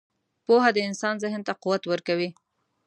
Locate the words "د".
0.73-0.77